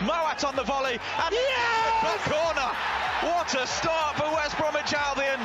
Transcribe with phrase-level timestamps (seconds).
[0.00, 2.02] Mowatt on the volley and yes!
[2.02, 2.72] back corner.
[3.20, 5.36] What a start for West Bromwich Albion.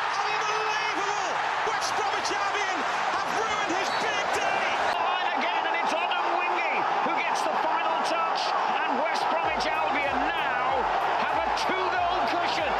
[0.00, 1.28] Unbelievable!
[1.68, 2.78] West Bromwich Albion
[3.12, 4.64] have ruined his big day.
[4.96, 6.72] Line again, and it's Adam Wingy
[7.04, 8.40] who gets the final touch.
[8.80, 10.80] And West Bromwich Albion now
[11.20, 12.72] have a two-goal cushion.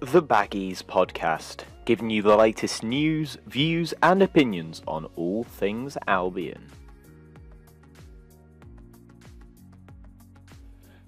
[0.00, 6.79] The Baggies Podcast, giving you the latest news, views, and opinions on all things Albion.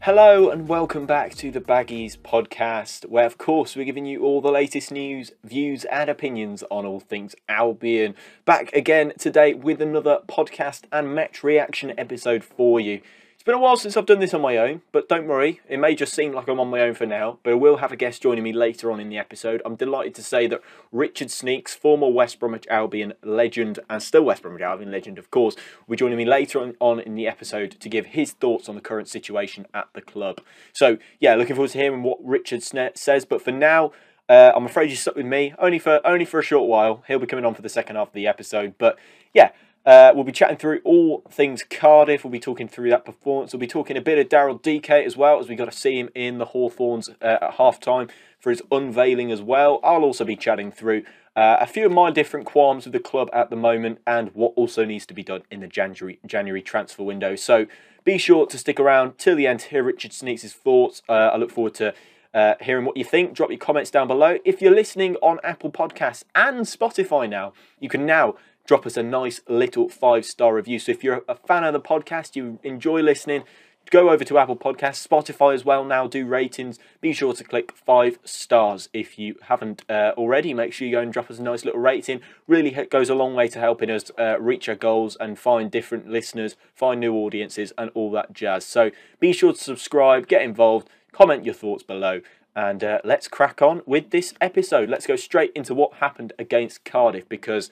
[0.04, 4.40] Hello, and welcome back to the Baggies Podcast, where, of course, we're giving you all
[4.40, 8.16] the latest news, views, and opinions on all things Albion.
[8.44, 13.00] Back again today with another podcast and match reaction episode for you.
[13.42, 15.78] It's been a while since I've done this on my own, but don't worry, it
[15.78, 17.96] may just seem like I'm on my own for now, but I will have a
[17.96, 19.60] guest joining me later on in the episode.
[19.64, 24.42] I'm delighted to say that Richard Sneekes, former West Bromwich Albion legend, and still West
[24.42, 25.56] Bromwich Albion legend, of course,
[25.88, 28.80] will be joining me later on, in the episode to give his thoughts on the
[28.80, 30.40] current situation at the club.
[30.72, 33.90] So, yeah, looking forward to hearing what Richard Sne- says, but for now,
[34.28, 37.02] uh, I'm afraid you're stuck with me only for only for a short while.
[37.08, 38.96] He'll be coming on for the second half of the episode, but
[39.34, 39.50] yeah,
[39.84, 42.24] uh, we'll be chatting through all things Cardiff.
[42.24, 43.52] We'll be talking through that performance.
[43.52, 45.98] We'll be talking a bit of Daryl Dike as well, as we got to see
[45.98, 49.80] him in the Hawthorns uh, at half time for his unveiling as well.
[49.82, 51.02] I'll also be chatting through
[51.34, 54.52] uh, a few of my different qualms with the club at the moment and what
[54.54, 57.34] also needs to be done in the January January transfer window.
[57.36, 57.66] So
[58.04, 61.02] be sure to stick around till the end to hear Richard Sneekes' thoughts.
[61.08, 61.94] Uh, I look forward to
[62.34, 63.34] uh, hearing what you think.
[63.34, 64.38] Drop your comments down below.
[64.44, 68.34] If you're listening on Apple Podcasts and Spotify now, you can now
[68.66, 70.78] drop us a nice little five star review.
[70.78, 73.44] So if you're a fan of the podcast, you enjoy listening,
[73.90, 75.84] go over to Apple Podcasts, Spotify as well.
[75.84, 76.78] Now do ratings.
[77.00, 80.54] Be sure to click five stars if you haven't uh, already.
[80.54, 82.20] Make sure you go and drop us a nice little rating.
[82.46, 86.08] Really goes a long way to helping us uh, reach our goals and find different
[86.08, 88.64] listeners, find new audiences, and all that jazz.
[88.64, 88.90] So
[89.20, 92.20] be sure to subscribe, get involved, comment your thoughts below.
[92.54, 94.90] And uh, let's crack on with this episode.
[94.90, 97.70] Let's go straight into what happened against Cardiff because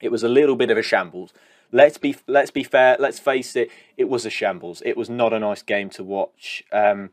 [0.00, 1.32] it was a little bit of a shambles.
[1.72, 2.96] Let's be let's be fair.
[2.98, 3.70] Let's face it.
[3.96, 4.82] It was a shambles.
[4.84, 6.62] It was not a nice game to watch.
[6.72, 7.10] Um,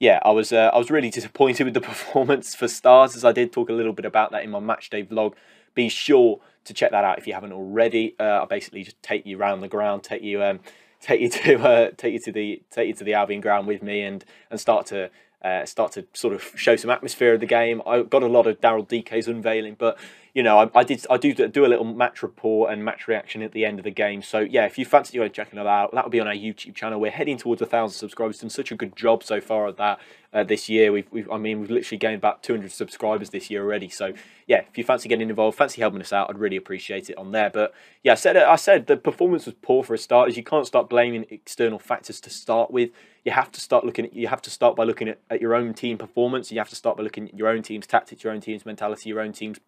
[0.00, 3.32] yeah, I was uh, I was really disappointed with the performance for stars, as I
[3.32, 5.34] did talk a little bit about that in my match day vlog.
[5.74, 8.14] Be sure to check that out if you haven't already.
[8.18, 10.60] Uh, I basically just take you around the ground, take you um,
[11.00, 13.82] take you to uh, take you to the take you to the Albion ground with
[13.82, 15.10] me, and and start to
[15.42, 17.82] uh, start to sort of show some atmosphere of the game.
[17.86, 19.98] I got a lot of Daryl Dike's unveiling, but
[20.34, 23.40] you know, I, I, did I do do a little match report and match reaction
[23.40, 24.20] at the end of the game.
[24.20, 26.98] So yeah, if you fancy going checking that out, that'll be on our YouTube channel.
[26.98, 28.38] We're heading towards a thousand subscribers.
[28.40, 30.00] Done such a good job so far at that
[30.32, 30.90] uh, this year.
[30.90, 33.88] We've, we've I mean we've literally gained about 200 subscribers this year already.
[33.88, 34.12] So
[34.48, 37.30] yeah, if you fancy getting involved, fancy helping us out, I'd really appreciate it on
[37.30, 37.48] there.
[37.48, 37.72] But
[38.02, 40.28] yeah, I said I said the performance was poor for a start.
[40.28, 42.90] As you can't start blaming external factors to start with.
[43.24, 45.54] You have to start looking at you have to start by looking at, at your
[45.54, 46.50] own team performance.
[46.50, 49.08] You have to start by looking at your own team's tactics, your own team's mentality,
[49.08, 49.60] your own team's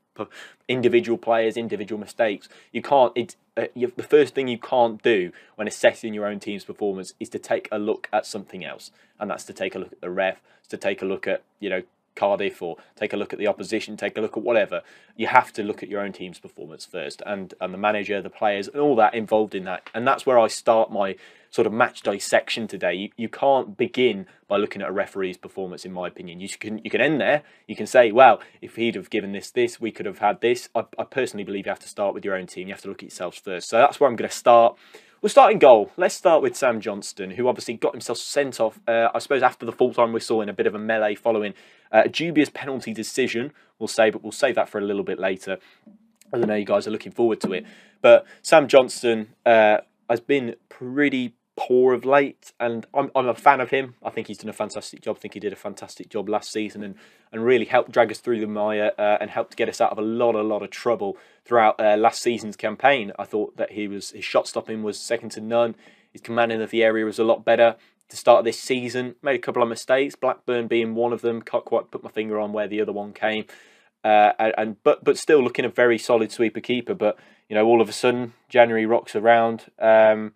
[0.69, 2.49] individual players, individual mistakes.
[2.73, 3.13] You can't.
[3.15, 7.29] It's uh, the first thing you can't do when assessing your own team's performance is
[7.31, 10.11] to take a look at something else, and that's to take a look at the
[10.11, 11.83] ref, to take a look at you know
[12.17, 14.83] Cardiff or take a look at the opposition, take a look at whatever.
[15.17, 18.31] You have to look at your own team's performance first, and and the manager, the
[18.31, 19.89] players, and all that involved in that.
[19.95, 21.17] And that's where I start my
[21.51, 22.93] sort of match dissection today.
[22.95, 26.41] You, you can't begin by looking at a referee's performance, in my opinion.
[26.41, 27.43] You can you can end there.
[27.67, 30.69] You can say, well, if he'd have given this this, we could have had this.
[30.75, 32.69] I, I personally believe you have to start with your own team.
[32.69, 33.69] You have to look at yourselves first.
[33.69, 34.77] So that's where I'm going to start.
[35.23, 35.91] We'll start in goal.
[35.97, 39.65] Let's start with Sam Johnston, who obviously got himself sent off, uh, I suppose, after
[39.65, 41.55] the full time whistle in a bit of a melee following
[41.91, 45.19] uh, a dubious penalty decision, we'll say, but we'll save that for a little bit
[45.19, 45.59] later.
[46.33, 47.65] I don't know you guys are looking forward to it.
[48.03, 49.79] But Sam Johnston uh,
[50.11, 53.95] has been pretty poor of late, and I'm, I'm a fan of him.
[54.05, 55.17] I think he's done a fantastic job.
[55.17, 56.95] I think he did a fantastic job last season and,
[57.33, 59.99] and really helped drag us through the mire uh, and helped get us out of
[59.99, 63.13] a lot, a lot of trouble throughout uh, last season's campaign.
[63.19, 65.75] I thought that he was his shot stopping was second to none.
[66.13, 67.77] His commanding of the area was a lot better.
[68.11, 70.15] To start this season, made a couple of mistakes.
[70.15, 71.43] Blackburn being one of them.
[71.43, 73.47] Can't quite put my finger on where the other one came.
[74.05, 76.95] Uh, and, and but but still looking a very solid sweeper keeper.
[76.95, 77.19] But
[77.49, 79.65] you know, all of a sudden, January rocks around.
[79.81, 80.35] Um,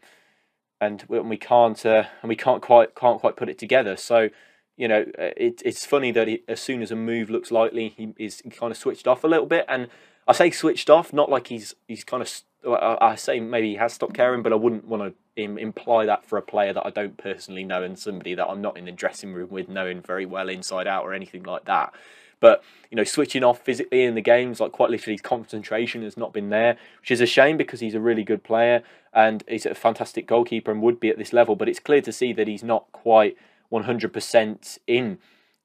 [0.80, 3.96] and we can't uh, and we can't quite can't quite put it together.
[3.96, 4.30] So
[4.76, 7.90] you know, uh, it, it's funny that he, as soon as a move looks likely,
[7.90, 9.66] he is kind of switched off a little bit.
[9.68, 9.88] And
[10.26, 12.32] I say switched off, not like he's he's kind of.
[12.66, 16.36] I say maybe he has stopped caring, but I wouldn't want to imply that for
[16.36, 19.32] a player that I don't personally know and somebody that I'm not in the dressing
[19.32, 21.94] room with, knowing very well inside out or anything like that.
[22.40, 26.16] But you know, switching off physically in the games, like quite literally, his concentration has
[26.16, 28.82] not been there, which is a shame because he's a really good player
[29.12, 31.54] and he's a fantastic goalkeeper and would be at this level.
[31.54, 33.36] But it's clear to see that he's not quite
[33.72, 35.18] 100% in,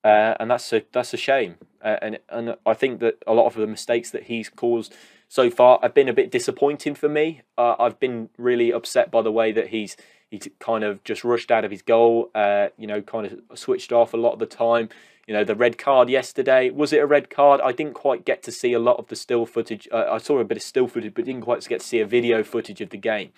[0.04, 1.56] uh, and that's a that's a shame.
[1.84, 4.94] Uh, and and I think that a lot of the mistakes that he's caused
[5.28, 7.42] so far have been a bit disappointing for me.
[7.58, 9.98] Uh, I've been really upset by the way that he's
[10.30, 12.30] he's kind of just rushed out of his goal.
[12.36, 14.90] Uh, you know, kind of switched off a lot of the time.
[15.28, 17.62] You know, the red card yesterday was it a red card?
[17.62, 19.88] I didn't quite get to see a lot of the still footage.
[19.92, 22.06] Uh, I saw a bit of still footage, but didn't quite get to see a
[22.06, 23.32] video footage of the game.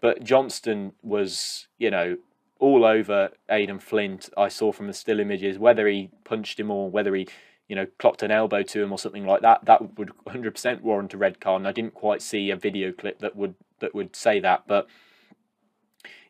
[0.00, 2.16] But Johnston was, you know,
[2.58, 4.30] all over Aden Flint.
[4.36, 7.28] I saw from the still images whether he punched him or whether he
[7.68, 11.14] you know, clocked an elbow to him or something like that, that would 100% warrant
[11.14, 11.60] a red card.
[11.60, 14.86] And I didn't quite see a video clip that would that would say that, but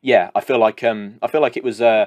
[0.01, 2.07] yeah, I feel like um, I feel like it was uh,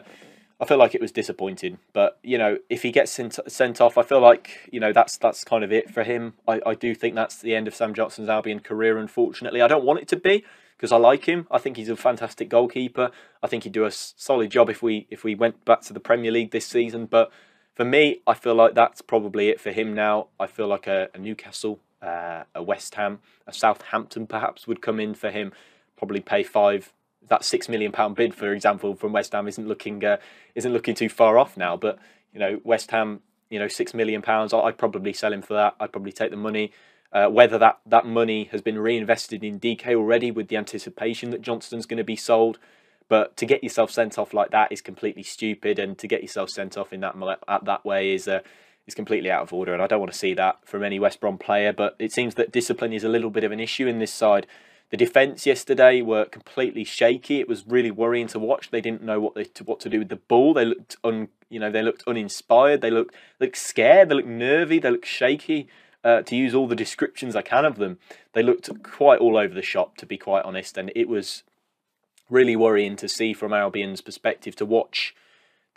[0.61, 1.77] I feel like it was disappointing.
[1.93, 5.17] But you know, if he gets sent, sent off, I feel like you know that's
[5.17, 6.33] that's kind of it for him.
[6.47, 8.97] I, I do think that's the end of Sam Johnston's Albion career.
[8.97, 10.43] Unfortunately, I don't want it to be
[10.75, 11.47] because I like him.
[11.49, 13.11] I think he's a fantastic goalkeeper.
[13.43, 15.99] I think he'd do a solid job if we if we went back to the
[15.99, 17.05] Premier League this season.
[17.05, 17.31] But
[17.73, 20.27] for me, I feel like that's probably it for him now.
[20.39, 24.99] I feel like a, a Newcastle, uh, a West Ham, a Southampton perhaps would come
[24.99, 25.53] in for him.
[25.95, 26.91] Probably pay five.
[27.27, 30.17] That six million pound bid, for example, from West Ham isn't looking uh,
[30.55, 31.77] isn't looking too far off now.
[31.77, 31.99] But
[32.33, 34.53] you know, West Ham, you know, six million pounds.
[34.53, 35.75] I'd probably sell him for that.
[35.79, 36.71] I'd probably take the money.
[37.11, 41.41] Uh, whether that, that money has been reinvested in Dike already with the anticipation that
[41.41, 42.59] Johnston's going to be sold,
[43.07, 46.51] but to get yourself sent off like that is completely stupid, and to get yourself
[46.51, 47.15] sent off in that
[47.47, 48.41] at that way is uh,
[48.85, 49.73] is completely out of order.
[49.73, 51.73] And I don't want to see that from any West Brom player.
[51.73, 54.45] But it seems that discipline is a little bit of an issue in this side.
[54.89, 57.39] The defence yesterday were completely shaky.
[57.39, 58.71] It was really worrying to watch.
[58.71, 60.53] They didn't know what they, to, what to do with the ball.
[60.53, 62.81] They looked un, you know, they looked uninspired.
[62.81, 64.09] They looked looked scared.
[64.09, 64.79] They looked nervy.
[64.79, 65.67] They looked shaky.
[66.03, 67.99] Uh, to use all the descriptions I can of them,
[68.31, 70.77] they looked quite all over the shop, to be quite honest.
[70.77, 71.43] And it was
[72.29, 75.13] really worrying to see from Albion's perspective to watch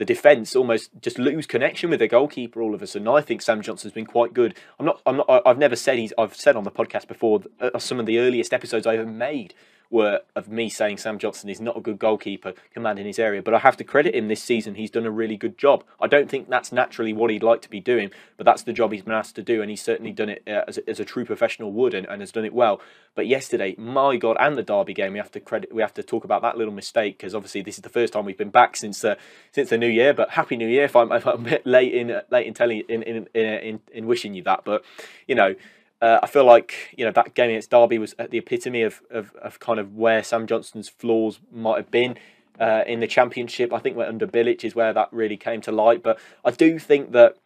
[0.02, 3.06] the defence almost just lose connection with their goalkeeper all of a sudden.
[3.06, 4.58] I think Sam Johnston's been quite good.
[4.80, 5.00] I'm not.
[5.06, 5.42] I'm not.
[5.46, 6.12] I've never said he's.
[6.18, 7.42] I've said on the podcast before.
[7.60, 9.54] Uh, some of the earliest episodes I ever made
[9.92, 13.42] were of me saying Sam Johnston is not a good goalkeeper commanding his area.
[13.42, 14.74] But I have to credit him this season.
[14.74, 15.84] He's done a really good job.
[16.00, 18.92] I don't think that's naturally what he'd like to be doing, but that's the job
[18.92, 21.04] he's been asked to do, and he's certainly done it uh, as, a, as a
[21.04, 22.80] true professional would, and, and has done it well.
[23.14, 25.74] But yesterday, my God, and the Derby game, we have to credit.
[25.74, 28.24] We have to talk about that little mistake because obviously this is the first time
[28.24, 29.16] we've been back since uh,
[29.50, 30.14] since the new year.
[30.14, 30.84] But happy New Year!
[30.84, 34.06] If I'm, if I'm a bit late in late in telling in in, in in
[34.06, 34.82] wishing you that, but
[35.26, 35.54] you know.
[36.02, 39.02] Uh, I feel like you know that game against Derby was at the epitome of,
[39.08, 42.18] of, of kind of where Sam Johnston's flaws might have been
[42.58, 43.72] uh, in the championship.
[43.72, 46.02] I think we're under Bilic is where that really came to light.
[46.02, 47.36] But I do think that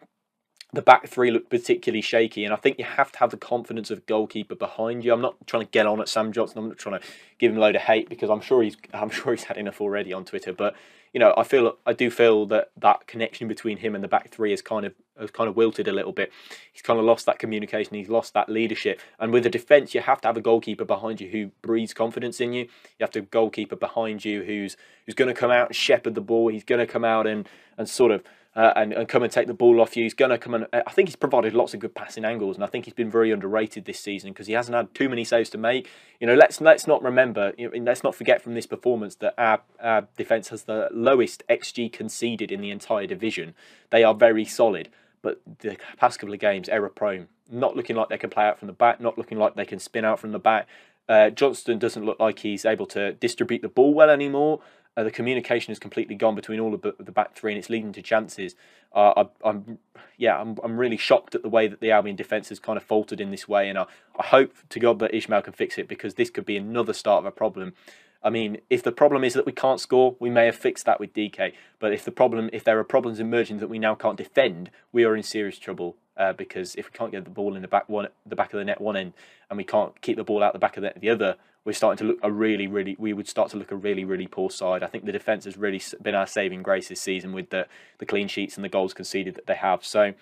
[0.76, 3.90] the back three looked particularly shaky, and I think you have to have the confidence
[3.90, 5.12] of goalkeeper behind you.
[5.12, 6.62] I'm not trying to get on at Sam Johnston.
[6.62, 7.06] I'm not trying to
[7.38, 9.81] give him a load of hate because I'm sure he's I'm sure he's had enough
[9.81, 10.52] already on Twitter.
[10.52, 10.76] But
[11.14, 14.31] you know, I feel I do feel that that connection between him and the back
[14.31, 16.31] three is kind of has kind of wilted a little bit.
[16.70, 17.94] He's kind of lost that communication.
[17.94, 19.00] He's lost that leadership.
[19.19, 22.38] And with the defence, you have to have a goalkeeper behind you who breathes confidence
[22.38, 22.64] in you.
[22.64, 24.76] You have to have a goalkeeper behind you who's
[25.06, 26.49] who's going to come out and shepherd the ball.
[26.49, 28.23] He's going to come out and and sort of
[28.56, 30.03] uh, and, and come and take the ball off you.
[30.05, 32.64] He's going to come and I think he's provided lots of good passing angles, and
[32.64, 35.50] I think he's been very underrated this season because he hasn't had too many saves
[35.50, 35.88] to make.
[36.19, 39.35] You know, let's let's not remember, you know, let's not forget from this performance that
[39.37, 43.54] our, our defence has the lowest xG conceded in the entire division.
[43.90, 44.88] They are very solid,
[45.21, 48.59] but the past couple of games error prone, not looking like they can play out
[48.59, 50.66] from the back, not looking like they can spin out from the back.
[51.09, 54.61] Uh, Johnston doesn't look like he's able to distribute the ball well anymore.
[54.97, 57.93] Uh, the communication has completely gone between all of the back three, and it's leading
[57.93, 58.55] to chances.
[58.95, 59.79] Uh, I, am
[60.17, 62.83] yeah, I'm, I'm really shocked at the way that the Albion defence has kind of
[62.83, 63.87] faltered in this way, and I,
[64.19, 67.19] I hope to God that Ismaël can fix it because this could be another start
[67.19, 67.75] of a problem.
[68.23, 70.99] I mean, if the problem is that we can't score, we may have fixed that
[70.99, 71.55] with Dike.
[71.79, 75.05] But if the problem, if there are problems emerging that we now can't defend, we
[75.05, 75.97] are in serious trouble.
[76.17, 78.59] Uh, because if we can't get the ball in the back one, the back of
[78.59, 79.12] the net one end,
[79.50, 81.99] and we can't keep the ball out the back of the, the other, we're starting
[81.99, 84.85] to look a really, really, we would start to look a really, really poor side.
[84.85, 87.66] I think the defence has really been our saving grace this season with the,
[87.99, 89.85] the clean sheets and the goals conceded that they have.
[89.85, 90.14] So,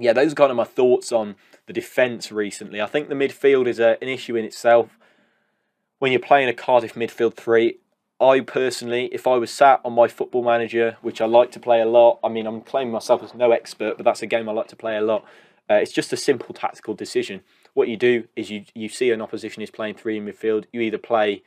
[0.00, 1.36] yeah, those are kind of my thoughts on
[1.66, 2.80] the defence recently.
[2.80, 4.98] I think the midfield is a, an issue in itself.
[6.00, 7.78] When you're playing a Cardiff midfield three,
[8.20, 11.80] I personally, if I was sat on my football manager, which I like to play
[11.80, 14.52] a lot, I mean, I'm claiming myself as no expert, but that's a game I
[14.52, 15.24] like to play a lot.
[15.70, 17.42] Uh, it's just a simple tactical decision
[17.74, 20.64] what you do is you you see an opposition is playing three in midfield.
[20.72, 21.42] You either play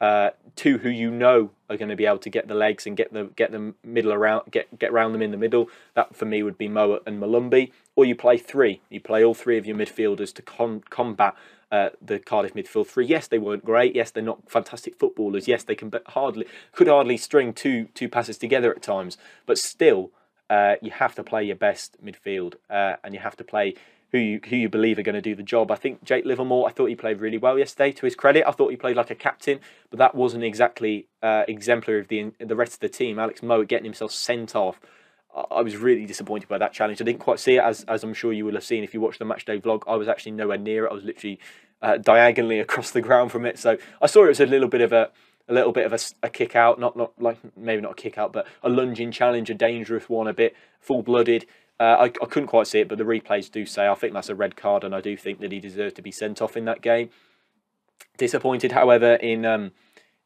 [0.00, 2.96] uh, two who you know are going to be able to get the legs and
[2.96, 5.68] get the get the middle around get get around them in the middle.
[5.94, 7.72] That for me would be Moa and Molumby.
[7.96, 8.80] Or you play three.
[8.90, 11.34] You play all three of your midfielders to con- combat
[11.70, 13.06] uh, the Cardiff midfield three.
[13.06, 13.94] Yes, they weren't great.
[13.94, 15.48] Yes, they're not fantastic footballers.
[15.48, 19.18] Yes, they can hardly could hardly string two two passes together at times.
[19.46, 20.10] But still,
[20.48, 23.74] uh, you have to play your best midfield, uh, and you have to play
[24.12, 25.70] who you who you believe are going to do the job.
[25.70, 26.68] I think Jake Livermore.
[26.68, 27.92] I thought he played really well yesterday.
[27.92, 29.60] To his credit, I thought he played like a captain,
[29.90, 33.18] but that wasn't exactly uh, exemplary of the the rest of the team.
[33.18, 34.80] Alex Mowatt getting himself sent off.
[35.50, 37.00] I was really disappointed by that challenge.
[37.00, 39.00] I didn't quite see it as as I'm sure you will have seen if you
[39.00, 39.82] watched the matchday vlog.
[39.86, 40.90] I was actually nowhere near it.
[40.90, 41.38] I was literally
[41.82, 44.80] uh, diagonally across the ground from it, so I saw it was a little bit
[44.80, 45.10] of a
[45.48, 48.18] a little bit of a, a kick out, not not like maybe not a kick
[48.18, 51.46] out, but a lunging challenge, a dangerous one, a bit full blooded.
[51.80, 54.28] Uh, I, I couldn't quite see it, but the replays do say I think that's
[54.28, 56.64] a red card, and I do think that he deserved to be sent off in
[56.64, 57.10] that game.
[58.16, 59.72] Disappointed, however, in um,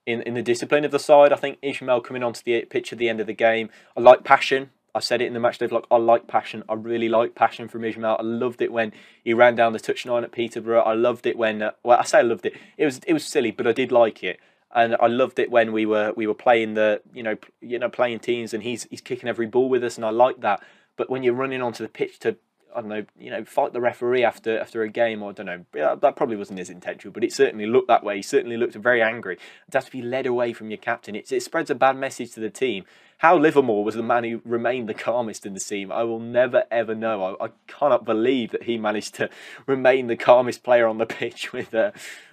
[0.07, 1.33] in in the discipline of the side.
[1.33, 3.69] I think Ismaël coming onto the pitch at the end of the game.
[3.97, 4.71] I like passion.
[4.95, 5.59] I said it in the match.
[5.59, 6.65] They've like I like passion.
[6.69, 8.19] I really like passion from Ismaël.
[8.19, 8.93] I loved it when
[9.23, 10.83] he ran down the touchline at Peterborough.
[10.83, 12.55] I loved it when uh, well I say I loved it.
[12.79, 14.41] It was it was silly, but I did like it
[14.75, 17.89] and I loved it when we were we were playing the you know you know
[17.89, 20.63] playing teams and he's he's kicking every ball with us and I like that.
[21.03, 22.37] But when you're running onto the pitch to
[22.73, 25.47] I don't know, you know, fight the referee after after a game, or I don't
[25.47, 28.15] know, yeah, that probably wasn't his intention, but it certainly looked that way.
[28.15, 29.37] He certainly looked very angry.
[29.73, 32.31] To have to be led away from your captain, it, it spreads a bad message
[32.35, 32.85] to the team.
[33.19, 36.63] How Livermore was the man who remained the calmest in the team, I will never
[36.71, 37.37] ever know.
[37.41, 39.29] I, I cannot believe that he managed to
[39.67, 41.91] remain the calmest player on the pitch with uh,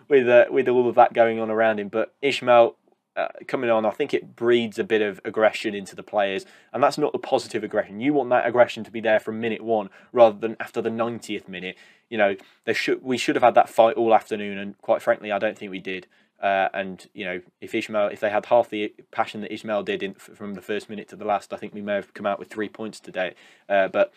[0.07, 1.87] with uh, with all of that going on around him.
[1.87, 2.75] But Ismaël
[3.19, 6.81] uh, coming on, I think it breeds a bit of aggression into the players, and
[6.81, 7.99] that's not the positive aggression.
[7.99, 11.47] You want that aggression to be there from minute one rather than after the 90th
[11.47, 11.75] minute.
[12.09, 12.35] You know,
[12.65, 15.57] there should we should have had that fight all afternoon, and quite frankly, I don't
[15.57, 16.07] think we did.
[16.41, 20.01] Uh, and you know, if Ismaël, if they had half the passion that Ismaël did
[20.01, 22.39] in, from the first minute to the last, I think we may have come out
[22.39, 23.35] with three points today.
[23.67, 24.13] Uh, but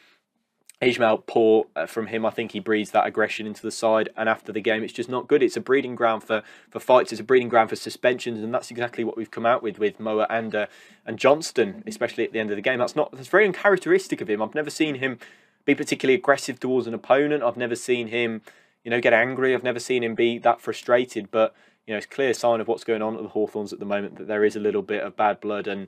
[0.83, 2.27] Ismaël poor uh, from him.
[2.27, 5.09] I think he breeds that aggression into the side, and after the game, it's just
[5.09, 5.43] not good.
[5.43, 7.13] It's a breeding ground for, for fights.
[7.13, 10.01] It's a breeding ground for suspensions, and that's exactly what we've come out with with
[10.01, 10.67] Moa and uh,
[11.07, 12.81] and Johnston, especially at the end of the game.
[12.81, 14.43] That's not that's very uncharacteristic of him.
[14.43, 15.19] I've never seen him
[15.65, 17.45] be particularly aggressive towards an opponent.
[17.45, 18.43] I've never seen him,
[18.83, 19.55] you know, get angry.
[19.55, 21.31] I've never seen him be that frustrated.
[21.31, 21.55] But
[21.87, 23.85] you know, it's a clear sign of what's going on at the Hawthorns at the
[23.85, 25.87] moment that there is a little bit of bad blood and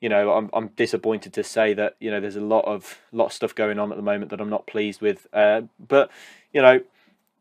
[0.00, 3.26] you know, I'm I'm disappointed to say that you know there's a lot of lot
[3.26, 5.26] of stuff going on at the moment that I'm not pleased with.
[5.32, 6.10] Uh, but
[6.52, 6.80] you know,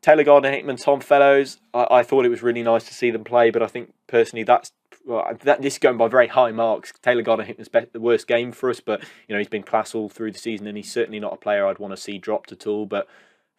[0.01, 3.23] Taylor Gardner Hickman, Tom Fellows, I, I, thought it was really nice to see them
[3.23, 4.71] play, but I think personally that's
[5.05, 6.91] well, that this is going by very high marks.
[7.01, 10.09] Taylor Gardner Hickman's the worst game for us, but you know he's been class all
[10.09, 12.67] through the season, and he's certainly not a player I'd want to see dropped at
[12.67, 12.85] all.
[12.85, 13.07] But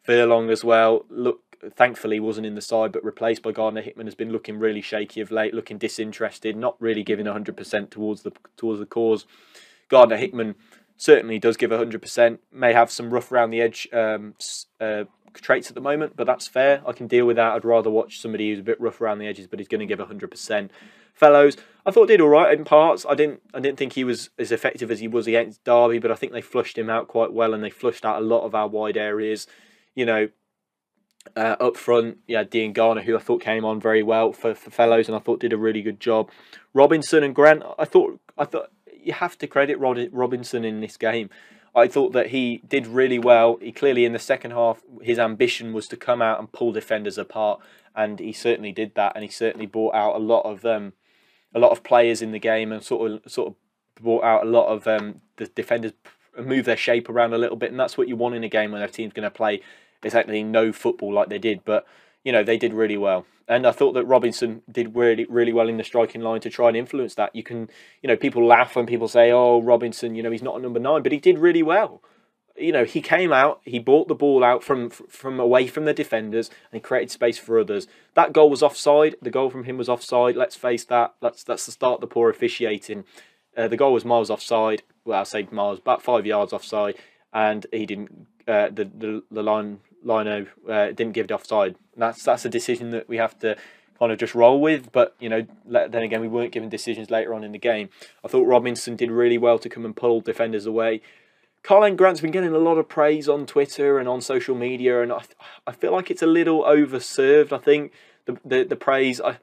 [0.02, 1.04] Furlong as well.
[1.09, 4.81] Look, thankfully wasn't in the side, but replaced by Gardner Hickman has been looking really
[4.81, 9.26] shaky of late, looking disinterested, not really giving hundred percent towards the towards the cause.
[9.88, 10.55] Gardner Hickman
[10.97, 12.40] certainly does give hundred percent.
[12.52, 14.35] May have some rough around the edge um,
[14.81, 16.83] uh, traits at the moment, but that's fair.
[16.87, 17.52] I can deal with that.
[17.52, 19.87] I'd rather watch somebody who's a bit rough around the edges, but he's going to
[19.87, 20.71] give hundred percent.
[21.12, 23.05] Fellows, I thought did all right in parts.
[23.09, 23.43] I didn't.
[23.52, 26.33] I didn't think he was as effective as he was against Derby, but I think
[26.33, 28.97] they flushed him out quite well, and they flushed out a lot of our wide
[28.97, 29.47] areas.
[29.95, 30.29] You know,
[31.37, 34.71] uh, up front, yeah, Dean Garner, who I thought came on very well for, for
[34.71, 36.31] Fellows, and I thought did a really good job.
[36.73, 38.71] Robinson and Grant, I thought, I thought
[39.03, 41.31] you have to credit Rod, Robinson in this game.
[41.75, 43.59] I thought that he did really well.
[43.61, 47.17] He clearly in the second half, his ambition was to come out and pull defenders
[47.17, 47.61] apart,
[47.95, 49.12] and he certainly did that.
[49.15, 50.95] And he certainly brought out a lot of um,
[51.55, 53.55] a lot of players in the game, and sort of sort of
[54.03, 55.93] brought out a lot of um, the defenders
[56.39, 58.73] move their shape around a little bit, and that's what you want in a game
[58.73, 59.62] when a team's going to play
[60.02, 61.87] exactly no football like they did, but
[62.25, 63.26] you know they did really well.
[63.49, 66.69] And I thought that Robinson did really really well in the striking line to try
[66.69, 67.35] and influence that.
[67.35, 67.69] You can,
[68.02, 70.80] you know, people laugh when people say, "Oh, Robinson, you know, he's not a number
[70.80, 72.02] nine, but he did really well."
[72.57, 75.95] You know, he came out, he brought the ball out from from away from the
[75.95, 77.87] defenders, and he created space for others.
[78.14, 79.16] That goal was offside.
[79.23, 80.37] The goal from him was offside.
[80.37, 81.14] Let's face that.
[81.21, 83.04] That's that's the start of the poor officiating.
[83.57, 84.83] Uh, the goal was miles offside.
[85.04, 86.97] Well, I say miles, about five yards offside,
[87.33, 88.26] and he didn't.
[88.47, 91.76] Uh, the, the the line Lino uh, didn't give it offside.
[91.97, 93.57] That's that's a decision that we have to
[93.99, 94.90] kind of just roll with.
[94.92, 97.90] But you know, then again, we weren't given decisions later on in the game.
[98.25, 101.02] I thought Robinson did really well to come and pull defenders away.
[101.62, 105.12] Karlan Grant's been getting a lot of praise on Twitter and on social media, and
[105.12, 105.23] I,
[105.66, 107.52] I feel like it's a little overserved.
[107.52, 107.92] I think
[108.25, 109.21] the the, the praise.
[109.21, 109.38] I,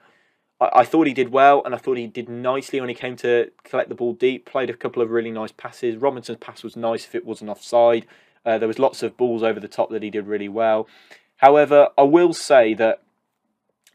[0.59, 3.51] I thought he did well, and I thought he did nicely when he came to
[3.63, 4.47] collect the ball deep.
[4.47, 5.97] Played a couple of really nice passes.
[5.97, 8.07] Robinson's pass was nice if it wasn't offside.
[8.47, 10.87] Uh, there was lots of balls over the top that he did really well.
[11.35, 13.01] However, I will say that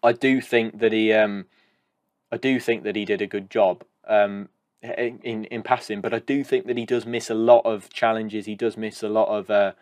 [0.02, 1.46] I do think that he, um,
[2.30, 4.50] I do think that he did a good job um,
[4.82, 8.44] in in passing, but I do think that he does miss a lot of challenges.
[8.44, 9.72] He does miss a lot of uh,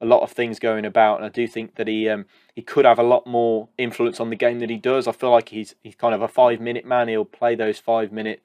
[0.00, 2.86] a lot of things going about, and I do think that he um, he could
[2.86, 5.06] have a lot more influence on the game than he does.
[5.06, 7.08] I feel like he's he's kind of a five minute man.
[7.08, 8.42] He'll play those five minute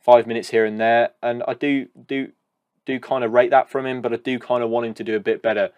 [0.00, 2.32] five minutes here and there, and I do do
[2.88, 5.04] do kind of rate that from him, but I do kind of want him to
[5.04, 5.70] do a bit better.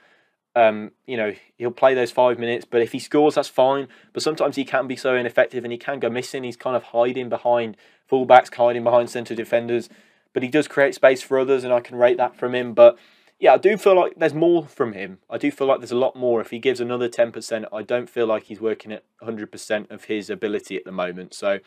[0.54, 3.88] Um, you know, he'll play those five minutes, but if he scores, that's fine.
[4.12, 6.44] But sometimes he can be so ineffective and he can go missing.
[6.44, 7.76] He's kind of hiding behind
[8.10, 9.88] fullbacks, hiding behind centre defenders,
[10.32, 12.74] but he does create space for others, and I can rate that from him.
[12.74, 12.96] But
[13.40, 15.18] yeah, I do feel like there's more from him.
[15.28, 16.40] I do feel like there's a lot more.
[16.40, 20.30] If he gives another 10%, I don't feel like he's working at 100% of his
[20.30, 21.34] ability at the moment.
[21.34, 21.58] So,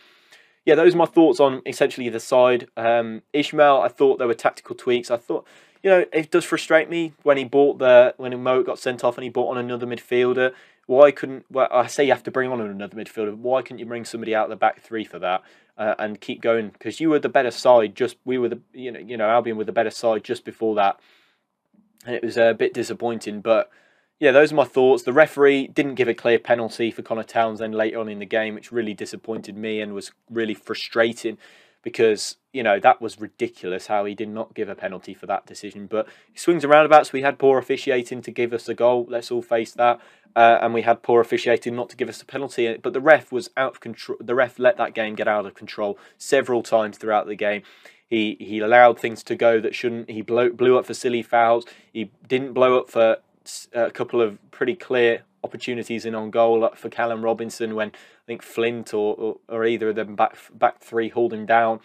[0.65, 2.67] yeah, those are my thoughts on essentially the side.
[2.77, 5.11] Um, Ismaël, I thought there were tactical tweaks.
[5.11, 5.45] I thought,
[5.81, 9.17] you know, it does frustrate me when he bought the when Mo got sent off
[9.17, 10.53] and he bought on another midfielder.
[10.85, 11.45] Why couldn't?
[11.49, 13.35] Well, I say you have to bring on another midfielder.
[13.37, 15.43] Why couldn't you bring somebody out of the back three for that
[15.77, 16.69] uh, and keep going?
[16.69, 17.95] Because you were the better side.
[17.95, 20.75] Just we were the you know you know Albion were the better side just before
[20.75, 20.99] that
[22.05, 23.41] and it was a bit disappointing.
[23.41, 23.69] But
[24.19, 25.03] yeah, those are my thoughts.
[25.03, 28.55] The referee didn't give a clear penalty for Conor Townsend later on in the game,
[28.55, 31.37] which really disappointed me and was really frustrating
[31.83, 35.45] because you know that was ridiculous how he did not give a penalty for that
[35.45, 35.85] decision.
[35.85, 39.05] But he swings around about, so we had poor officiating to give us a goal.
[39.09, 39.99] Let's all face that.
[40.35, 42.75] Uh, and we had poor officiating not to give us a penalty.
[42.81, 44.17] But the ref was out of control.
[44.19, 47.61] The ref let that game get out of control several times throughout the game.
[48.07, 50.09] He he allowed things to go that shouldn't.
[50.09, 51.65] He blew, blew up for silly fouls.
[51.91, 53.17] He didn't blow up for
[53.73, 58.41] a couple of pretty clear opportunities in on goal for Callum Robinson when I think
[58.41, 61.79] Flint or, or, or either of them back back three hauled him down.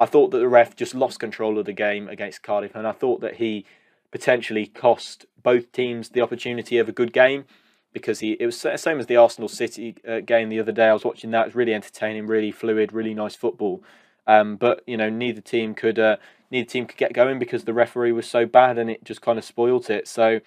[0.00, 2.92] I thought that the ref just lost control of the game against Cardiff, and I
[2.92, 3.64] thought that he
[4.10, 7.44] potentially cost both teams the opportunity of a good game
[7.92, 10.88] because he it was the same as the Arsenal City uh, game the other day.
[10.88, 13.82] I was watching that; it was really entertaining, really fluid, really nice football.
[14.26, 16.16] Um, but you know, neither team could uh,
[16.50, 19.38] neither team could get going because the referee was so bad, and it just kind
[19.38, 20.08] of spoilt it.
[20.08, 20.40] So,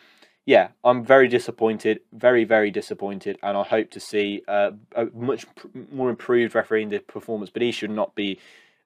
[0.46, 5.46] yeah, I'm very disappointed, very very disappointed, and I hope to see uh, a much
[5.92, 7.50] more improved refereeing the performance.
[7.50, 8.40] But he should not be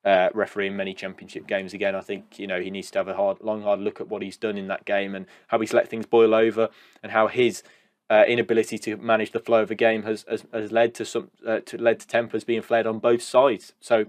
[0.05, 1.95] uh, refereeing many championship games again.
[1.95, 4.21] I think you know he needs to have a hard, long, hard look at what
[4.21, 6.69] he's done in that game and how he's let things boil over
[7.03, 7.61] and how his
[8.09, 11.29] uh, inability to manage the flow of a game has has, has led to some
[11.45, 13.73] uh, to led to tempers being flared on both sides.
[13.81, 14.05] So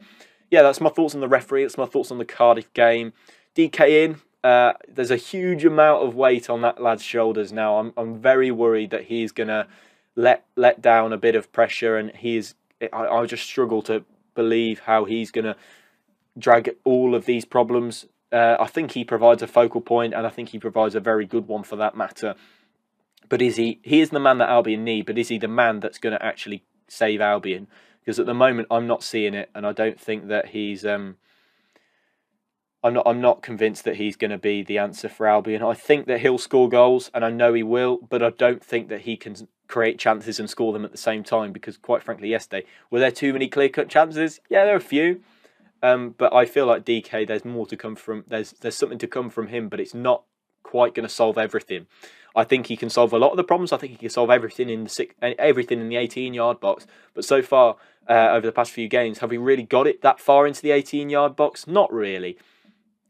[0.51, 1.65] yeah, that's my thoughts on the referee.
[1.65, 3.13] That's my thoughts on the Cardiff game.
[3.57, 4.21] Dike in.
[4.43, 7.79] Uh, there's a huge amount of weight on that lad's shoulders now.
[7.79, 9.67] I'm I'm very worried that he's gonna
[10.17, 12.55] let let down a bit of pressure, and he's.
[12.93, 15.57] I, I just struggle to believe how he's gonna
[16.39, 18.07] drag all of these problems.
[18.33, 21.27] Uh, I think he provides a focal point, and I think he provides a very
[21.27, 22.35] good one for that matter.
[23.29, 23.81] But is he?
[23.83, 25.07] He is the man that Albion need.
[25.07, 27.69] But is he the man that's going to actually save Albion?
[28.01, 30.85] because at the moment I'm not seeing it, and I don't think that he's.
[30.85, 31.17] Um,
[32.83, 33.07] I'm not.
[33.07, 35.63] I'm not convinced that he's going to be the answer for Albion.
[35.63, 38.89] I think that he'll score goals, and I know he will, but I don't think
[38.89, 41.53] that he can create chances and score them at the same time.
[41.53, 44.41] Because quite frankly, yesterday were there too many clear cut chances?
[44.49, 45.21] Yeah, there are a few,
[45.83, 47.11] um, but I feel like Dike.
[47.11, 48.25] There's more to come from.
[48.27, 50.23] There's there's something to come from him, but it's not
[50.63, 51.87] quite going to solve everything.
[52.35, 53.73] I think he can solve a lot of the problems.
[53.73, 56.87] I think he can solve everything in the six, everything in the 18 yard box.
[57.13, 57.77] But so far,
[58.09, 60.71] uh, over the past few games, have we really got it that far into the
[60.71, 61.67] 18 yard box?
[61.67, 62.39] Not really.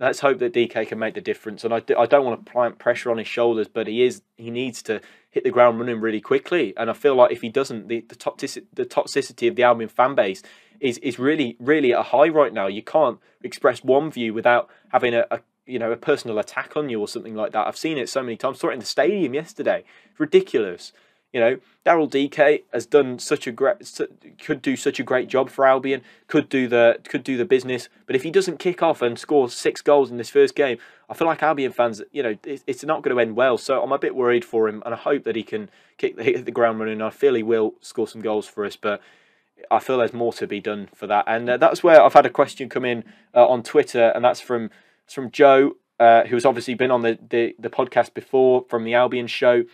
[0.00, 1.62] Let's hope that Dike can make the difference.
[1.62, 4.50] And I, I don't want to plant pressure on his shoulders, but he is he
[4.50, 6.72] needs to hit the ground running really quickly.
[6.78, 9.90] And I feel like if he doesn't, the the, toxic, the toxicity of the Albion
[9.90, 10.42] fan base
[10.80, 12.66] is is really really at a high right now.
[12.66, 16.88] You can't express one view without having a, a you know a personal attack on
[16.88, 17.66] you or something like that.
[17.66, 18.58] I've seen it so many times.
[18.58, 19.84] saw it in the stadium yesterday.
[20.18, 20.92] Ridiculous.
[21.32, 23.76] You know, Daryl Dike has done such a great,
[24.44, 27.88] could do such a great job for Albion, could do the could do the business.
[28.06, 31.14] But if he doesn't kick off and score six goals in this first game, I
[31.14, 33.58] feel like Albion fans, you know, it's not going to end well.
[33.58, 36.24] So I'm a bit worried for him, and I hope that he can kick the,
[36.24, 37.00] hit the ground running.
[37.00, 39.00] I feel he will score some goals for us, but
[39.70, 41.24] I feel there's more to be done for that.
[41.26, 44.40] And uh, that's where I've had a question come in uh, on Twitter, and that's
[44.40, 44.70] from
[45.06, 49.26] from Joe, uh, who's obviously been on the, the, the podcast before from the Albion
[49.26, 49.64] show.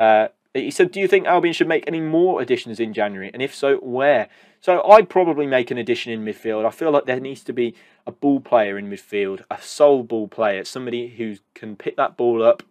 [0.00, 3.30] Uh, he said, Do you think Albion should make any more additions in January?
[3.32, 4.28] And if so, where?
[4.60, 6.66] So I'd probably make an addition in midfield.
[6.66, 7.74] I feel like there needs to be
[8.06, 12.42] a ball player in midfield, a sole ball player, somebody who can pick that ball
[12.42, 12.62] up,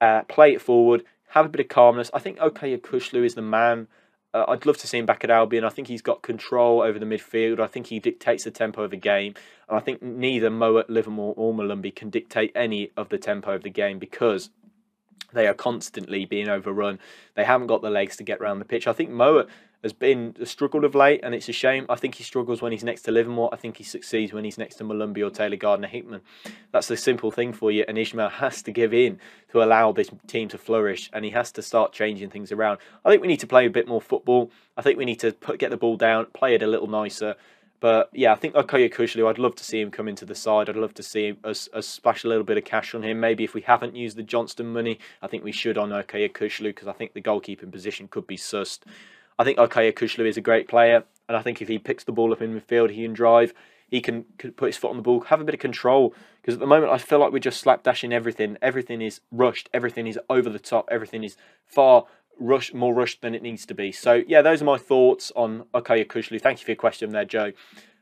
[0.00, 2.10] uh, play it forward, have a bit of calmness.
[2.14, 3.88] I think Okay Yokuslu is the man
[4.34, 5.64] uh, I'd love to see him back at Albion.
[5.64, 7.60] I think he's got control over the midfield.
[7.60, 9.34] I think he dictates the tempo of the game.
[9.68, 13.62] And I think neither Mowatt, Livermore, or Molumby can dictate any of the tempo of
[13.62, 14.50] the game because
[15.32, 16.98] they are constantly being overrun.
[17.34, 18.86] They haven't got the legs to get around the pitch.
[18.86, 19.48] I think Mowatt
[19.82, 21.86] has been struggled of late, and it's a shame.
[21.88, 23.50] I think he struggles when he's next to Livermore.
[23.52, 26.20] I think he succeeds when he's next to Molumby or Taylor Gardner Hickman.
[26.72, 29.20] That's the simple thing for you, and Ismaël has to give in
[29.52, 32.78] to allow this team to flourish, and he has to start changing things around.
[33.04, 34.50] I think we need to play a bit more football.
[34.76, 37.36] I think we need to put, get the ball down, play it a little nicer.
[37.80, 40.68] But yeah, I think Okay Yokuslu, I'd love to see him come into the side.
[40.68, 43.20] I'd love to see us, us splash a little bit of cash on him.
[43.20, 46.64] Maybe if we haven't used the Johnston money, I think we should on Okay Yokuslu
[46.64, 48.80] because I think the goalkeeping position could be sussed.
[49.38, 52.12] I think Okay Yokuslu is a great player, and I think if he picks the
[52.12, 53.54] ball up in midfield, he can drive,
[53.88, 56.14] he can, can put his foot on the ball, have a bit of control.
[56.40, 58.56] Because at the moment, I feel like we're just slapdashing everything.
[58.60, 62.06] Everything is rushed, everything is over the top, everything is far
[62.38, 63.92] rush more rushed than it needs to be.
[63.92, 66.40] So yeah, those are my thoughts on Okay Yokuslu.
[66.40, 67.52] Thank you for your question there, Joe.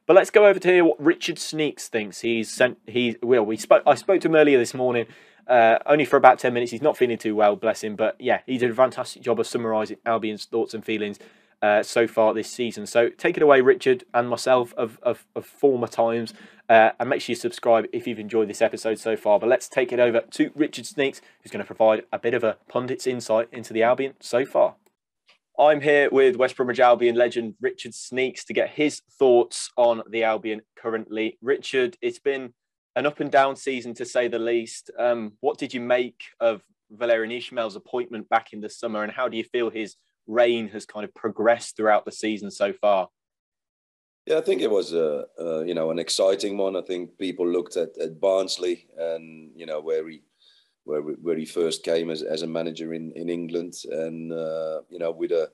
[0.06, 2.20] But let's go over to hear what Richard Sneekes thinks.
[2.20, 2.78] He's sent.
[2.86, 3.82] He well, we spoke.
[3.86, 5.06] I spoke to him earlier this morning.
[5.46, 6.72] Uh, only for about 10 minutes.
[6.72, 7.94] He's not feeling too well, bless him.
[7.94, 11.20] But yeah, he did a fantastic job of summarising Albion's thoughts and feelings
[11.62, 12.86] uh, so far this season.
[12.86, 16.34] So take it away, Richard, and myself of, of, of former times.
[16.68, 19.38] Uh, and make sure you subscribe if you've enjoyed this episode so far.
[19.38, 22.42] But let's take it over to Richard Sneekes, who's going to provide a bit of
[22.42, 24.74] a pundit's insight into the Albion so far.
[25.58, 30.24] I'm here with West Bromwich Albion legend Richard Sneekes to get his thoughts on the
[30.24, 31.38] Albion currently.
[31.40, 32.52] Richard, it's been
[32.94, 34.90] an up and down season to say the least.
[34.98, 36.62] Um, what did you make of
[36.94, 40.84] Valérien Ismaël's appointment back in the summer, and how do you feel his reign has
[40.84, 43.08] kind of progressed throughout the season so far?
[44.26, 46.76] Yeah, I think it was a, a, you know an exciting one.
[46.76, 50.22] I think people looked at, at Barnsley and you know where he
[50.84, 54.98] where where he first came as, as a manager in, in England, and uh, you
[54.98, 55.50] know with a,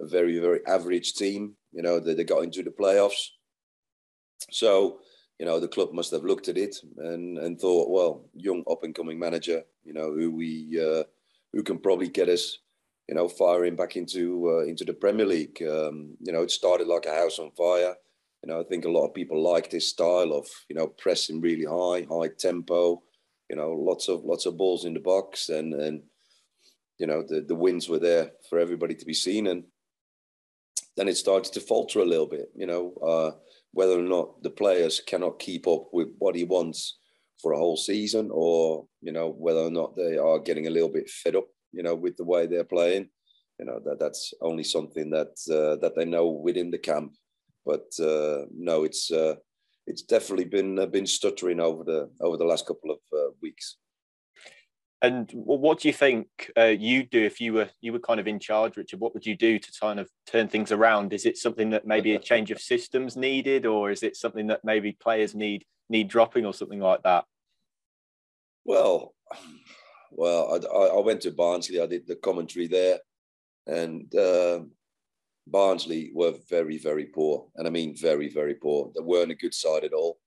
[0.00, 3.28] a very very average team, you know they, they got into the playoffs.
[4.50, 5.00] So
[5.38, 8.84] you know, the club must have looked at it and, and thought, well, young up
[8.84, 11.04] and coming manager, you know, who we uh,
[11.52, 12.58] who can probably get us,
[13.08, 15.62] you know, firing back into uh, into the Premier League.
[15.62, 17.94] Um, you know, it started like a house on fire.
[18.42, 21.40] You know, I think a lot of people like this style of you know pressing
[21.40, 23.02] really high, high tempo.
[23.50, 26.02] You know, lots of lots of balls in the box, and and
[26.98, 29.64] you know the the wins were there for everybody to be seen, and
[30.96, 32.50] then it started to falter a little bit.
[32.54, 32.92] You know.
[32.94, 33.36] Uh,
[33.76, 36.96] whether or not the players cannot keep up with what he wants
[37.42, 40.88] for a whole season, or you know whether or not they are getting a little
[40.88, 43.06] bit fed up, you know, with the way they're playing.
[43.58, 47.12] You know that that's only something that uh, that they know within the camp.
[47.66, 49.34] But uh, no, it's uh,
[49.86, 53.76] it's definitely been uh, been stuttering over the over the last couple of uh, weeks.
[55.02, 56.26] And what do you think
[56.56, 59.00] uh, you'd do if you were you were kind of in charge, Richard?
[59.00, 61.12] What would you do to kind of turn things around?
[61.12, 64.64] Is it something that maybe a change of systems needed, or is it something that
[64.64, 67.24] maybe players need need dropping or something like that?
[68.64, 69.14] Well,
[70.10, 71.80] well, I, I went to Barnsley.
[71.80, 72.98] I did the commentary there,
[73.66, 74.60] and uh,
[75.46, 78.90] Barnsley were very, very poor, and I mean very, very poor.
[78.94, 80.18] They weren't a good side at all,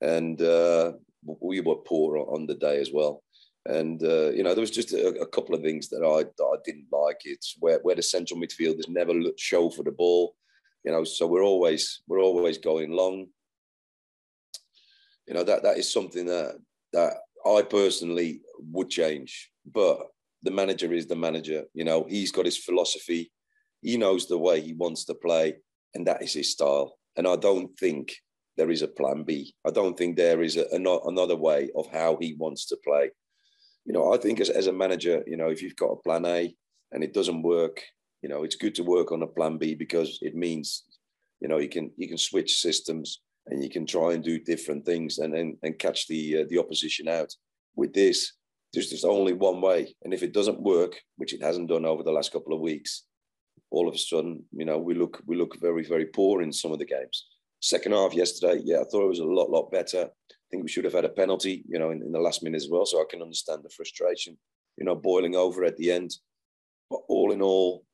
[0.00, 0.92] and uh,
[1.40, 3.22] we were poor on the day as well.
[3.64, 6.44] And uh, you know, there was just a, a, couple of things that I that
[6.44, 7.20] I didn't like.
[7.24, 10.36] It's where where the central midfielders never look, show for the ball.
[10.84, 13.26] You know, so we're always we're always going long.
[15.26, 16.58] You know that that is something that
[16.92, 19.50] that I personally would change.
[19.64, 19.98] But
[20.42, 21.64] the manager is the manager.
[21.74, 23.32] You know, he's got his philosophy.
[23.88, 25.46] He knows the way he wants to play,
[25.94, 26.88] and that is his style.
[27.16, 28.14] And I don't think
[28.56, 29.54] there is a plan B.
[29.66, 30.66] I don't think there is a,
[31.12, 33.10] another way of how he wants to play
[33.86, 36.26] you know, I think as, as a manager, you know, if you've got a plan
[36.26, 36.54] A
[36.92, 37.80] and it doesn't work,
[38.20, 40.82] you know, it's good to work on a plan B because it means,
[41.40, 44.84] you know, you can you can switch systems and you can try and do different
[44.84, 47.32] things and and, and catch the uh, the opposition out.
[47.76, 48.32] With this,
[48.72, 52.02] there's just only one way, and if it doesn't work, which it hasn't done over
[52.02, 53.04] the last couple of weeks,
[53.70, 56.72] all of a sudden, you know, we look we look very very poor in some
[56.72, 57.26] of the games.
[57.60, 60.02] Second half yesterday, yeah, I thought it was a lot lot better.
[60.02, 62.62] I think we should have had a penalty, you know, in, in the last minute
[62.62, 62.86] as well.
[62.86, 64.36] So I can understand the frustration,
[64.76, 66.12] you know, boiling over at the end.
[66.88, 67.84] But all in all,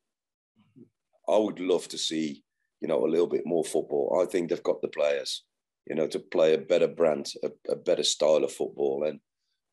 [1.29, 2.43] I would love to see,
[2.81, 4.23] you know, a little bit more football.
[4.23, 5.45] I think they've got the players,
[5.87, 9.05] you know, to play a better brand, a, a better style of football.
[9.05, 9.21] And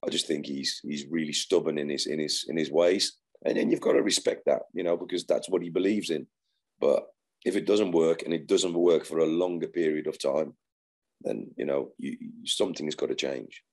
[0.06, 3.18] I just think he's he's really stubborn in his in his in his ways.
[3.46, 6.28] And then you've got to respect that, you know, because that's what he believes in.
[6.80, 7.06] But
[7.46, 10.54] if it doesn't work and it doesn't work for a longer period of time,
[11.22, 13.64] then you know you, something has got to change.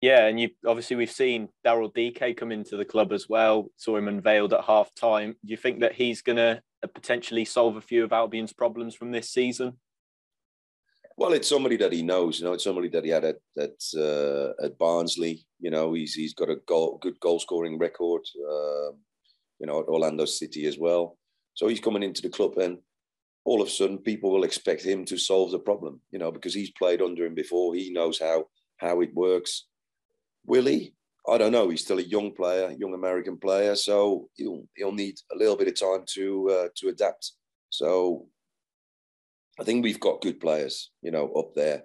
[0.00, 3.70] Yeah, and you obviously we've seen Daryl Dike come into the club as well.
[3.76, 5.32] Saw him unveiled at half time.
[5.44, 8.94] Do you think that he's going to uh, potentially solve a few of Albion's problems
[8.94, 9.74] from this season?
[11.16, 12.38] Well, it's somebody that he knows.
[12.38, 15.45] You know, it's somebody that he had at at, uh, at Barnsley.
[15.60, 18.22] You know, he's he's got a goal, good goal scoring record.
[18.36, 18.92] Uh,
[19.58, 21.16] you know, at Orlando City as well.
[21.54, 22.78] So he's coming into the club, and
[23.44, 26.52] all of a sudden, people will expect him to solve the problem, you know, because
[26.52, 27.74] he's played under him before.
[27.74, 28.44] He knows how
[28.78, 29.66] how it works.
[30.44, 30.94] Will he?
[31.28, 31.68] I don't know.
[31.70, 35.68] He's still a young player, young American player, so he'll he'll need a little bit
[35.68, 37.32] of time to uh, to adapt.
[37.70, 38.26] So
[39.58, 41.82] I think we've got good players, you know, up there.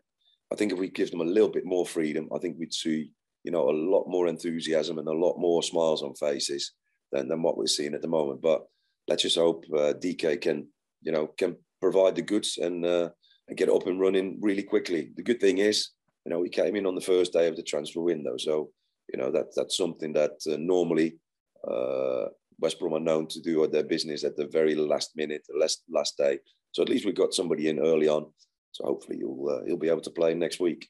[0.52, 3.12] I think if we give them a little bit more freedom, I think we'd see,
[3.44, 6.74] you know, a lot more enthusiasm and a lot more smiles on faces
[7.12, 8.42] than, than what we're seeing at the moment.
[8.42, 8.64] But
[9.08, 10.68] let's just hope uh, Dike can,
[11.02, 13.10] you know, can provide the goods and uh,
[13.48, 15.12] and get up and running really quickly.
[15.16, 15.90] The good thing is,
[16.26, 18.70] you know, we came in on the first day of the transfer window, so
[19.12, 21.18] you know that that's something that uh, normally
[21.68, 22.26] uh,
[22.60, 25.58] West Brom are known to do at their business at the very last minute, the
[25.60, 26.40] last last day.
[26.72, 28.28] So at least we got somebody in early on.
[28.72, 30.88] So hopefully you'll uh, he'll be able to play next week.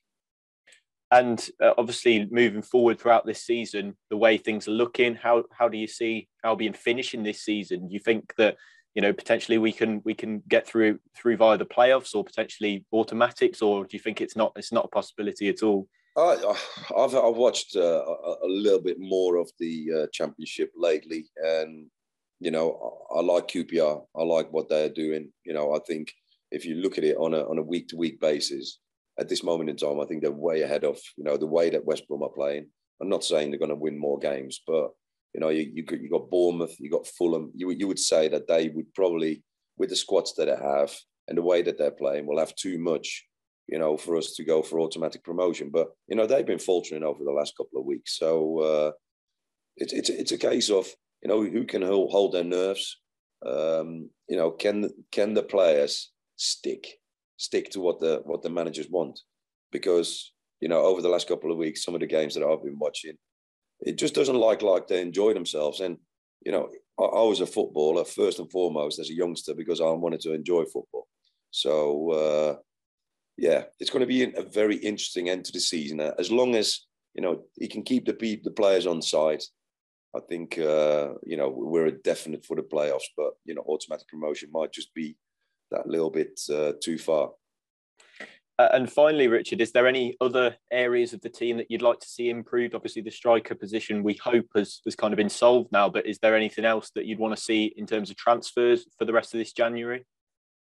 [1.12, 5.68] And uh, obviously, moving forward throughout this season, the way things are looking, how how
[5.68, 7.88] do you see Albion finishing this season?
[7.88, 8.56] Do you think that
[8.96, 12.86] you know potentially we can we can get through through via the playoffs or potentially
[12.94, 15.88] automatics, or do you think it's not it's not a possibility at all?
[16.18, 16.38] I,
[16.98, 18.04] have I've watched uh,
[18.44, 21.88] a, little bit more of the uh, championship lately, and
[22.40, 24.02] you know I, I like QPR.
[24.16, 25.32] I like what they're doing.
[25.46, 26.14] You know I think
[26.52, 28.80] if you look at it on a on a week to week basis,
[29.20, 31.70] at this moment in time, I think they're way ahead of you know the way
[31.70, 32.68] that West Brom are playing.
[33.02, 34.92] I'm not saying they're going to win more games, but
[35.34, 37.52] you know you you, you got Bournemouth, you got Fulham.
[37.56, 39.44] You you would say that they would probably
[39.78, 40.96] with the squads that they have
[41.28, 43.26] and the way that they're playing will have too much
[43.72, 45.70] you know, for us to go for automatic promotion.
[45.72, 48.92] But you know, they've been faltering over the last couple of weeks, so uh,
[49.78, 50.88] it's it's it's a case of
[51.24, 52.98] you know who can hold, hold their nerves.
[53.44, 57.00] Um, you know, can can the players stick
[57.42, 59.20] stick to what the what the managers want?
[59.72, 62.64] Because you know, over the last couple of weeks, some of the games that I've
[62.64, 63.18] been watching,
[63.82, 65.80] it just doesn't like like they enjoy themselves.
[65.80, 65.98] And
[66.46, 69.90] you know, I, I was a footballer first and foremost as a youngster because I
[69.90, 71.08] wanted to enjoy football.
[71.50, 72.56] So uh,
[73.38, 76.00] yeah, it's going to be a very interesting end to the season.
[76.00, 76.82] Uh, as long as
[77.16, 79.42] you know he can keep the the players on side,
[80.16, 83.10] I think uh, you know we're a definite for the playoffs.
[83.18, 85.18] But you know, automatic promotion might just be
[85.72, 87.32] that little bit uh, too far.
[88.60, 92.00] Uh, and finally, Richard, is there any other areas of the team that you'd like
[92.00, 92.76] to see improved?
[92.76, 96.20] Obviously, the striker position we hope has, has kind of been solved now, but is
[96.20, 99.34] there anything else that you'd want to see in terms of transfers for the rest
[99.34, 100.06] of this January?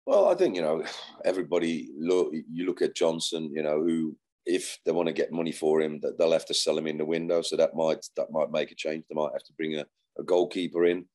[0.07, 0.85] Well, I think you know
[1.25, 1.91] everybody.
[1.99, 3.51] Look, you look at Johnston.
[3.53, 6.55] You know who, if they want to get money for him, that they'll have to
[6.55, 7.43] sell him in the window.
[7.43, 9.05] So that might that might make a change.
[9.09, 9.87] They might have to bring a,
[10.19, 11.07] a goalkeeper in.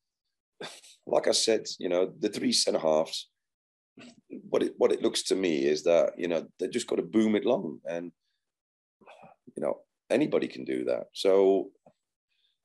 [1.06, 3.30] Like I said, you know the three centre halves.
[4.50, 7.02] What it what it looks to me is that you know they just got to
[7.02, 8.12] boom it long, and
[9.56, 9.80] you know
[10.10, 11.06] anybody can do that.
[11.12, 11.70] So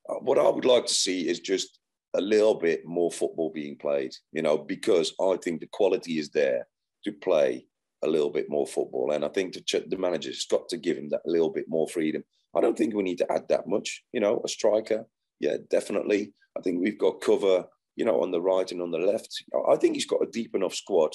[0.09, 1.79] uh, what I would like to see is just
[2.15, 6.29] a little bit more football being played, you know, because I think the quality is
[6.29, 6.67] there
[7.05, 7.65] to play
[8.03, 9.11] a little bit more football.
[9.11, 12.23] And I think the, the manager's got to give him that little bit more freedom.
[12.55, 15.05] I don't think we need to add that much, you know, a striker.
[15.39, 16.33] Yeah, definitely.
[16.57, 19.43] I think we've got cover, you know, on the right and on the left.
[19.69, 21.11] I think he's got a deep enough squad,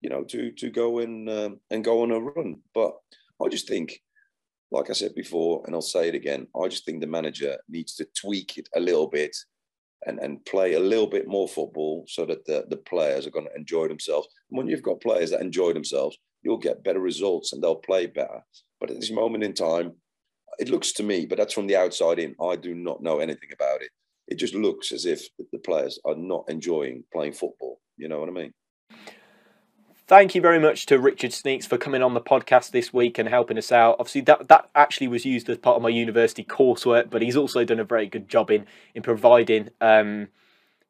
[0.00, 2.56] you know, to to go and um, and go on a run.
[2.74, 2.92] But
[3.44, 4.00] I just think,
[4.70, 7.94] like I said before, and I'll say it again, I just think the manager needs
[7.96, 9.36] to tweak it a little bit
[10.06, 13.46] and, and play a little bit more football so that the, the players are going
[13.46, 14.28] to enjoy themselves.
[14.50, 18.06] And when you've got players that enjoy themselves, you'll get better results and they'll play
[18.06, 18.40] better.
[18.80, 19.92] But at this moment in time,
[20.58, 22.34] it looks to me, but that's from the outside in.
[22.40, 23.90] I do not know anything about it.
[24.28, 27.80] It just looks as if the players are not enjoying playing football.
[27.96, 28.52] You know what I mean?
[30.08, 33.28] Thank you very much to Richard Sneekes for coming on the podcast this week and
[33.28, 33.96] helping us out.
[33.98, 37.64] Obviously, that, that actually was used as part of my university coursework, but he's also
[37.64, 40.28] done a very good job in in providing um,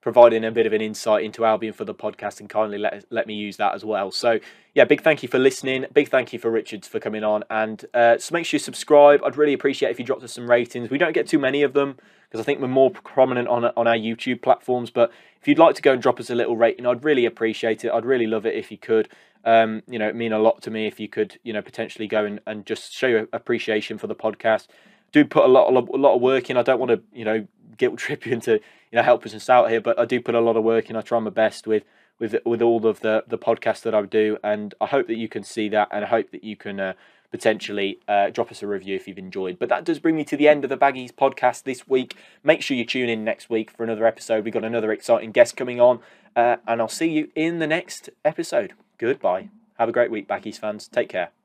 [0.07, 3.27] providing a bit of an insight into Albion for the podcast and kindly let let
[3.27, 4.13] me use that as well.
[4.13, 4.39] So
[4.73, 5.85] yeah, big thank you for listening.
[5.93, 9.21] Big thank you for Richards for coming on, and uh, so make sure you subscribe.
[9.25, 10.91] I'd really appreciate if you dropped us some ratings.
[10.91, 11.97] We don't get too many of them
[12.29, 14.91] because I think we're more prominent on on our YouTube platforms.
[14.91, 17.85] But if you'd like to go and drop us a little rating, I'd really appreciate
[17.85, 17.91] it.
[17.91, 19.09] I'd really love it if you could.
[19.45, 22.07] Um, you know, it mean a lot to me if you could, you know, potentially
[22.07, 24.69] go and, and just show your appreciation for the podcast.
[25.13, 26.57] Do put a lot, a lot, of work in.
[26.57, 29.71] I don't want to, you know, guilt trip you into, you know, helping us out
[29.71, 30.97] here, but I do put a lot of work in.
[30.97, 31.85] I try my best with
[32.19, 35.29] with with all of the the podcasts that I do, and I hope that you
[35.29, 36.81] can see that, and I hope that you can.
[36.81, 36.93] Uh,
[37.31, 39.59] potentially uh, drop us a review if you've enjoyed.
[39.59, 42.17] But that does bring me to the end of the Baggies podcast this week.
[42.43, 44.45] Make sure you tune in next week for another episode.
[44.45, 46.01] We've got another exciting guest coming on,
[46.35, 48.73] uh, and I'll see you in the next episode.
[48.99, 49.51] Goodbye.
[49.79, 50.89] Have a great week, Baggies fans.
[50.89, 51.36] Take care.